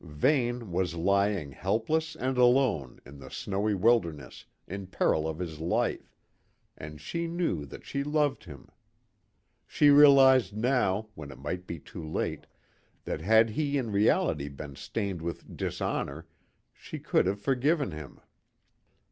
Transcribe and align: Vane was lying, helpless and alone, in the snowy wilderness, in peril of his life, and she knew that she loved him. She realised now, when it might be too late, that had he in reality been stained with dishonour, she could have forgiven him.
Vane 0.03 0.71
was 0.71 0.95
lying, 0.95 1.51
helpless 1.51 2.15
and 2.15 2.35
alone, 2.35 2.99
in 3.05 3.19
the 3.19 3.29
snowy 3.29 3.75
wilderness, 3.75 4.45
in 4.67 4.87
peril 4.87 5.27
of 5.27 5.37
his 5.37 5.59
life, 5.59 6.11
and 6.75 6.99
she 6.99 7.27
knew 7.27 7.67
that 7.67 7.85
she 7.85 8.03
loved 8.03 8.45
him. 8.45 8.69
She 9.67 9.91
realised 9.91 10.57
now, 10.57 11.09
when 11.13 11.29
it 11.29 11.37
might 11.37 11.67
be 11.67 11.77
too 11.77 12.03
late, 12.03 12.47
that 13.03 13.21
had 13.21 13.51
he 13.51 13.77
in 13.77 13.91
reality 13.91 14.49
been 14.49 14.75
stained 14.75 15.21
with 15.21 15.55
dishonour, 15.55 16.25
she 16.73 16.97
could 16.97 17.27
have 17.27 17.39
forgiven 17.39 17.91
him. 17.91 18.19